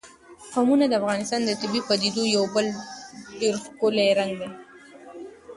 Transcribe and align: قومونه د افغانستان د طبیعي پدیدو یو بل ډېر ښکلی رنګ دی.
قومونه 0.53 0.85
د 0.87 0.93
افغانستان 1.01 1.41
د 1.45 1.51
طبیعي 1.61 1.85
پدیدو 1.87 2.23
یو 2.35 2.43
بل 2.55 2.65
ډېر 3.39 3.55
ښکلی 3.63 4.07
رنګ 4.19 4.31
دی. 4.41 4.49